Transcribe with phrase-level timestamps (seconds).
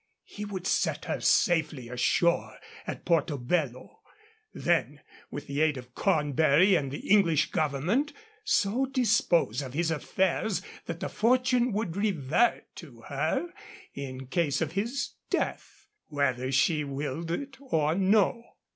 [0.25, 2.57] He would set her safely ashore
[2.87, 4.01] at Porto Bello;
[4.51, 8.11] then, with the aid of Cornbury and the English government,
[8.43, 13.53] so dispose his affairs that the fortune would revert to her
[13.93, 18.41] in case of his death whether she willed it or no.